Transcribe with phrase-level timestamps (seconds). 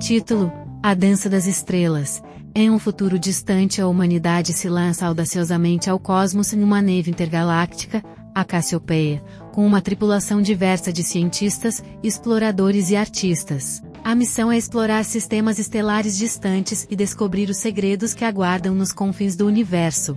[0.00, 0.50] Título:
[0.82, 2.22] A Dança das Estrelas.
[2.54, 8.02] Em um futuro distante, a humanidade se lança audaciosamente ao cosmos em uma nave intergaláctica,
[8.34, 13.82] a Cassiopeia, com uma tripulação diversa de cientistas, exploradores e artistas.
[14.02, 19.36] A missão é explorar sistemas estelares distantes e descobrir os segredos que aguardam nos confins
[19.36, 20.16] do universo.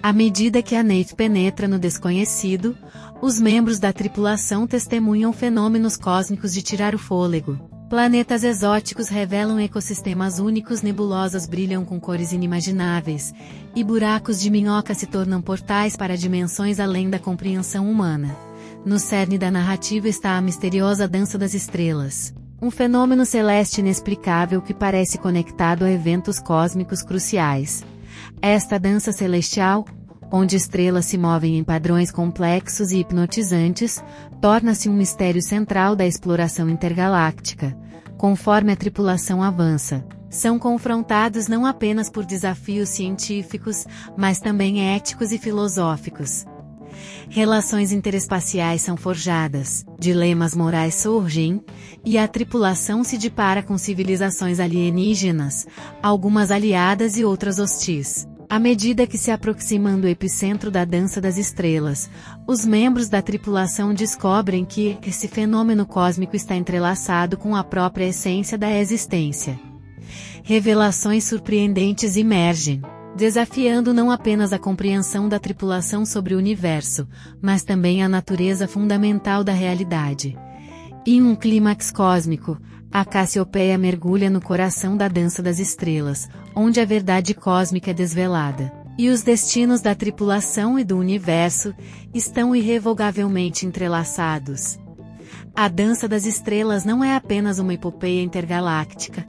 [0.00, 2.78] À medida que a nave penetra no desconhecido,
[3.20, 7.79] os membros da tripulação testemunham fenômenos cósmicos de tirar o fôlego.
[7.90, 13.34] Planetas exóticos revelam ecossistemas únicos, nebulosas brilham com cores inimagináveis,
[13.74, 18.36] e buracos de minhoca se tornam portais para dimensões além da compreensão humana.
[18.86, 22.32] No cerne da narrativa está a misteriosa dança das estrelas.
[22.62, 27.84] Um fenômeno celeste inexplicável que parece conectado a eventos cósmicos cruciais.
[28.40, 29.84] Esta dança celestial,
[30.30, 34.02] onde estrelas se movem em padrões complexos e hipnotizantes,
[34.40, 37.76] torna-se um mistério central da exploração intergaláctica.
[38.16, 43.84] Conforme a tripulação avança, são confrontados não apenas por desafios científicos,
[44.16, 46.46] mas também éticos e filosóficos.
[47.28, 51.62] Relações interespaciais são forjadas, dilemas morais surgem,
[52.04, 55.66] e a tripulação se depara com civilizações alienígenas,
[56.02, 58.26] algumas aliadas e outras hostis.
[58.50, 62.10] À medida que se aproximam do epicentro da dança das estrelas,
[62.48, 68.58] os membros da tripulação descobrem que esse fenômeno cósmico está entrelaçado com a própria essência
[68.58, 69.56] da existência.
[70.42, 72.82] Revelações surpreendentes emergem,
[73.14, 77.06] desafiando não apenas a compreensão da tripulação sobre o universo,
[77.40, 80.36] mas também a natureza fundamental da realidade.
[81.06, 82.58] Em um clímax cósmico,
[82.92, 88.72] a Cassiopeia mergulha no coração da dança das estrelas, onde a verdade cósmica é desvelada.
[88.98, 91.74] E os destinos da tripulação e do universo
[92.12, 94.78] estão irrevogavelmente entrelaçados.
[95.54, 99.26] A Dança das Estrelas não é apenas uma epopeia intergaláctica,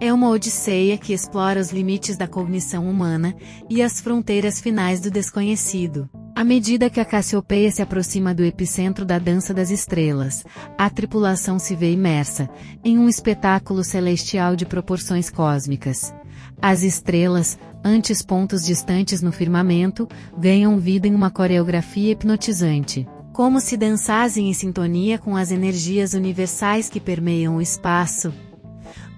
[0.00, 3.34] é uma odisseia que explora os limites da cognição humana
[3.68, 6.08] e as fronteiras finais do desconhecido.
[6.36, 10.44] À medida que a Cassiopeia se aproxima do epicentro da Dança das Estrelas,
[10.76, 12.50] a tripulação se vê imersa
[12.84, 16.12] em um espetáculo celestial de proporções cósmicas.
[16.60, 23.76] As estrelas, antes pontos distantes no firmamento, ganham vida em uma coreografia hipnotizante, como se
[23.76, 28.34] dançassem em sintonia com as energias universais que permeiam o espaço,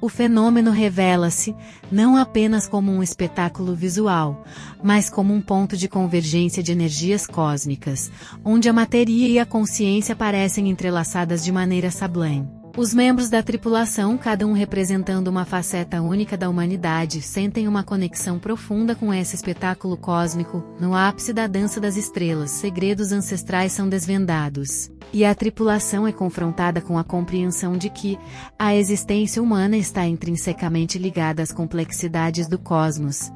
[0.00, 1.54] o fenômeno revela-se,
[1.90, 4.44] não apenas como um espetáculo visual,
[4.82, 8.10] mas como um ponto de convergência de energias cósmicas,
[8.44, 12.55] onde a matéria e a consciência parecem entrelaçadas de maneira sublime.
[12.76, 18.38] Os membros da tripulação, cada um representando uma faceta única da humanidade, sentem uma conexão
[18.38, 20.62] profunda com esse espetáculo cósmico.
[20.78, 24.90] No ápice da dança das estrelas, segredos ancestrais são desvendados.
[25.10, 28.18] E a tripulação é confrontada com a compreensão de que
[28.58, 33.32] a existência humana está intrinsecamente ligada às complexidades do cosmos,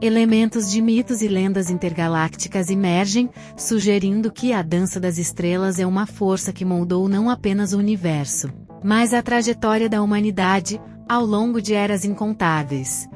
[0.00, 6.06] Elementos de mitos e lendas intergalácticas emergem, sugerindo que a dança das estrelas é uma
[6.06, 8.48] força que moldou não apenas o universo,
[8.84, 13.08] mas a trajetória da humanidade, ao longo de eras incontáveis.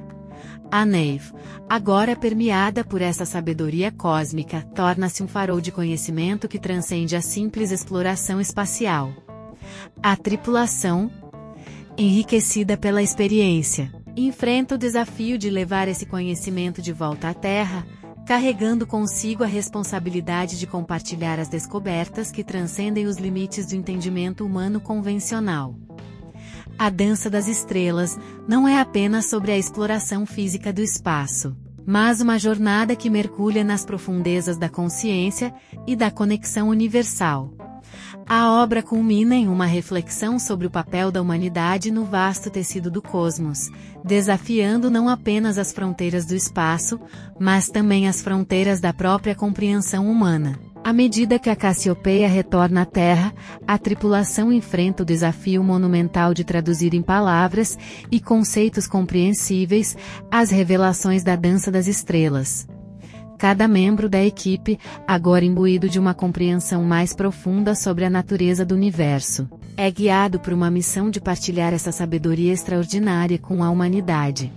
[0.73, 1.33] A Nave,
[1.69, 7.71] agora permeada por essa sabedoria cósmica, torna-se um farol de conhecimento que transcende a simples
[7.71, 9.13] exploração espacial.
[10.03, 11.09] A tripulação,
[11.97, 17.87] enriquecida pela experiência, enfrenta o desafio de levar esse conhecimento de volta à Terra,
[18.27, 24.81] carregando consigo a responsabilidade de compartilhar as descobertas que transcendem os limites do entendimento humano
[24.81, 25.75] convencional.
[26.79, 28.19] A dança das estrelas
[28.49, 31.57] não é apenas sobre a exploração física do espaço,
[31.87, 35.53] mas uma jornada que mergulha nas profundezas da consciência
[35.87, 37.53] e da conexão universal.
[38.29, 43.03] A obra culmina em uma reflexão sobre o papel da humanidade no vasto tecido do
[43.03, 43.71] cosmos,
[44.05, 47.01] desafiando não apenas as fronteiras do espaço,
[47.39, 50.59] mas também as fronteiras da própria compreensão humana.
[50.85, 53.33] À medida que a Cassiopeia retorna à Terra,
[53.67, 57.79] a tripulação enfrenta o desafio monumental de traduzir em palavras
[58.11, 59.97] e conceitos compreensíveis
[60.29, 62.67] as revelações da dança das estrelas.
[63.43, 68.73] Cada membro da equipe, agora imbuído de uma compreensão mais profunda sobre a natureza do
[68.73, 74.53] universo, é guiado por uma missão de partilhar essa sabedoria extraordinária com a humanidade.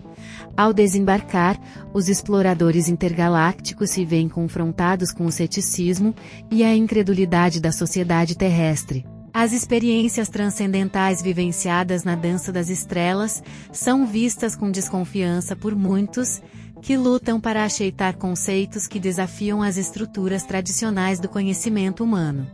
[0.55, 1.59] Ao desembarcar,
[1.95, 6.13] os exploradores intergalácticos se veem confrontados com o ceticismo
[6.51, 9.03] e a incredulidade da sociedade terrestre.
[9.33, 16.39] As experiências transcendentais vivenciadas na dança das estrelas são vistas com desconfiança por muitos,
[16.85, 22.45] que lutam para aceitar conceitos que desafiam as estruturas tradicionais do conhecimento humano.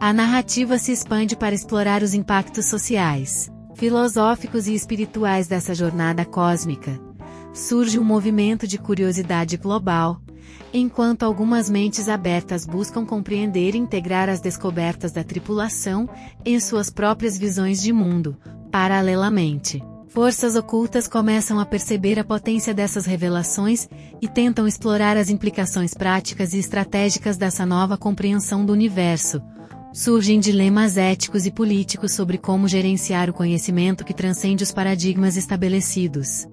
[0.00, 7.00] A narrativa se expande para explorar os impactos sociais, filosóficos e espirituais dessa jornada cósmica.
[7.52, 10.20] Surge um movimento de curiosidade global,
[10.72, 16.08] enquanto algumas mentes abertas buscam compreender e integrar as descobertas da tripulação
[16.44, 18.36] em suas próprias visões de mundo,
[18.72, 19.80] paralelamente.
[20.14, 23.88] Forças ocultas começam a perceber a potência dessas revelações
[24.22, 29.42] e tentam explorar as implicações práticas e estratégicas dessa nova compreensão do universo.
[29.92, 36.46] Surgem dilemas éticos e políticos sobre como gerenciar o conhecimento que transcende os paradigmas estabelecidos.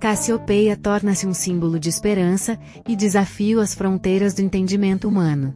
[0.00, 2.58] Cassiopeia torna-se um símbolo de esperança
[2.88, 5.54] e desafio às fronteiras do entendimento humano.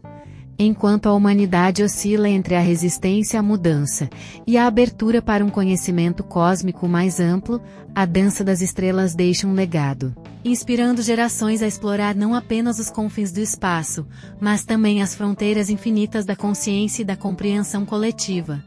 [0.59, 4.09] Enquanto a humanidade oscila entre a resistência à mudança
[4.47, 7.59] e a abertura para um conhecimento cósmico mais amplo,
[7.95, 10.15] a dança das estrelas deixa um legado,
[10.45, 14.07] inspirando gerações a explorar não apenas os confins do espaço,
[14.39, 18.63] mas também as fronteiras infinitas da consciência e da compreensão coletiva.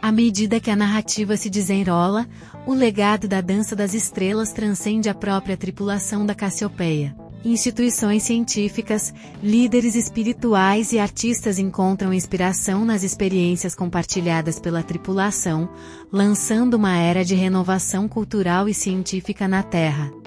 [0.00, 2.26] À medida que a narrativa se desenrola,
[2.66, 7.14] o legado da Dança das Estrelas transcende a própria tripulação da Cassiopeia.
[7.44, 9.12] Instituições científicas,
[9.42, 15.68] líderes espirituais e artistas encontram inspiração nas experiências compartilhadas pela tripulação,
[16.12, 20.21] lançando uma era de renovação cultural e científica na Terra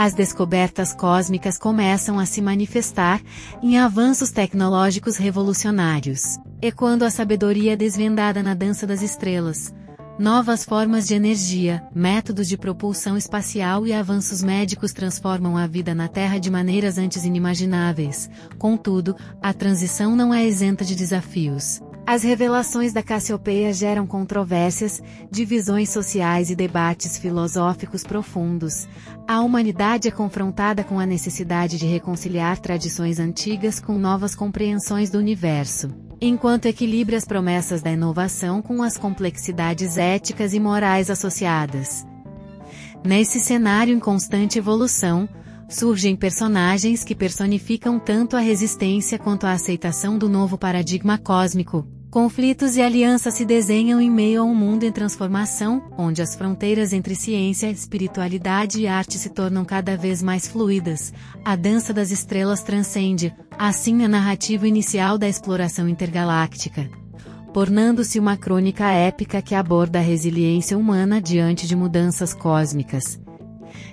[0.00, 3.20] as descobertas cósmicas começam a se manifestar
[3.60, 9.74] em avanços tecnológicos revolucionários, ecoando a sabedoria desvendada na dança das estrelas.
[10.16, 16.06] Novas formas de energia, métodos de propulsão espacial e avanços médicos transformam a vida na
[16.06, 18.30] Terra de maneiras antes inimagináveis.
[18.56, 21.80] Contudo, a transição não é isenta de desafios.
[22.10, 28.88] As revelações da Cassiopeia geram controvérsias, divisões sociais e debates filosóficos profundos.
[29.28, 35.18] A humanidade é confrontada com a necessidade de reconciliar tradições antigas com novas compreensões do
[35.18, 42.06] universo, enquanto equilibra as promessas da inovação com as complexidades éticas e morais associadas.
[43.04, 45.28] Nesse cenário em constante evolução,
[45.68, 52.74] surgem personagens que personificam tanto a resistência quanto a aceitação do novo paradigma cósmico, Conflitos
[52.74, 57.14] e alianças se desenham em meio a um mundo em transformação, onde as fronteiras entre
[57.14, 61.12] ciência, espiritualidade e arte se tornam cada vez mais fluidas.
[61.44, 66.88] A dança das estrelas transcende, assim, a narrativa inicial da exploração intergaláctica,
[67.52, 73.20] tornando-se uma crônica épica que aborda a resiliência humana diante de mudanças cósmicas.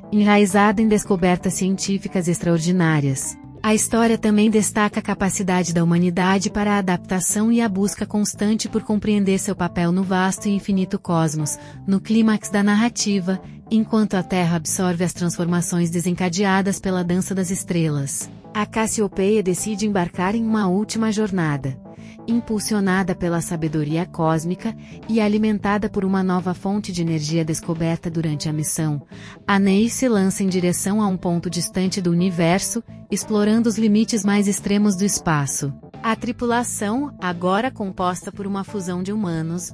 [0.10, 3.38] Enraizada em descobertas científicas extraordinárias.
[3.66, 8.70] A história também destaca a capacidade da humanidade para a adaptação e a busca constante
[8.70, 11.58] por compreender seu papel no vasto e infinito cosmos,
[11.88, 13.42] no clímax da narrativa,
[13.72, 18.30] enquanto a Terra absorve as transformações desencadeadas pela dança das estrelas.
[18.54, 21.85] A Cassiopeia decide embarcar em uma última jornada
[22.28, 24.76] impulsionada pela sabedoria cósmica
[25.08, 29.02] e alimentada por uma nova fonte de energia descoberta durante a missão,
[29.48, 34.24] a Ney se lança em direção a um ponto distante do universo, explorando os limites
[34.24, 35.74] mais extremos do espaço.
[36.02, 39.74] A tripulação, agora composta por uma fusão de humanos,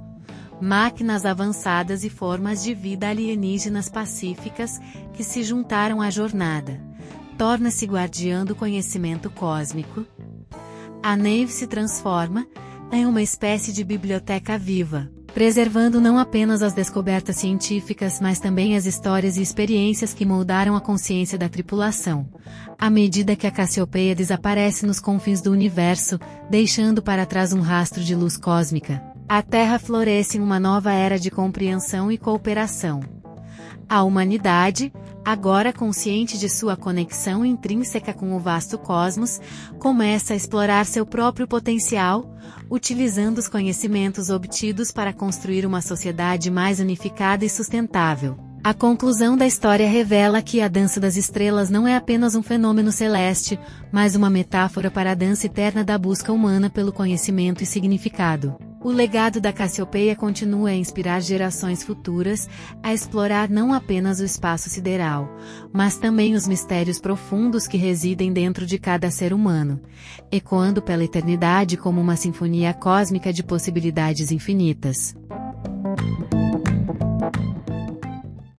[0.61, 4.79] máquinas avançadas e formas de vida alienígenas pacíficas,
[5.13, 6.79] que se juntaram à jornada,
[7.37, 10.05] torna-se guardiã do conhecimento cósmico,
[11.03, 12.45] a Nave se transforma
[12.91, 18.85] em uma espécie de biblioteca viva, preservando não apenas as descobertas científicas mas também as
[18.85, 22.29] histórias e experiências que moldaram a consciência da tripulação.
[22.77, 28.03] À medida que a Cassiopeia desaparece nos confins do universo, deixando para trás um rastro
[28.03, 32.99] de luz cósmica, a Terra floresce em uma nova era de compreensão e cooperação.
[33.87, 34.91] A humanidade,
[35.23, 39.39] agora consciente de sua conexão intrínseca com o vasto cosmos,
[39.79, 42.35] começa a explorar seu próprio potencial,
[42.69, 48.37] utilizando os conhecimentos obtidos para construir uma sociedade mais unificada e sustentável.
[48.63, 52.91] A conclusão da história revela que a dança das estrelas não é apenas um fenômeno
[52.91, 53.59] celeste,
[53.91, 58.55] mas uma metáfora para a dança eterna da busca humana pelo conhecimento e significado.
[58.83, 62.49] O legado da Cassiopeia continua a inspirar gerações futuras
[62.81, 65.29] a explorar não apenas o espaço sideral,
[65.71, 69.79] mas também os mistérios profundos que residem dentro de cada ser humano,
[70.31, 75.15] ecoando pela eternidade como uma sinfonia cósmica de possibilidades infinitas.